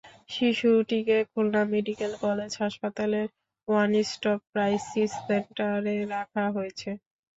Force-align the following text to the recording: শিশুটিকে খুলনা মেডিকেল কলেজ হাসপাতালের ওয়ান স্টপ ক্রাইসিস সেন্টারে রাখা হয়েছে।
শিশুটিকে 0.29 1.17
খুলনা 1.31 1.61
মেডিকেল 1.73 2.11
কলেজ 2.23 2.51
হাসপাতালের 2.61 3.27
ওয়ান 3.67 3.91
স্টপ 4.09 4.39
ক্রাইসিস 4.51 5.11
সেন্টারে 5.21 5.95
রাখা 6.13 6.45
হয়েছে। 6.55 6.89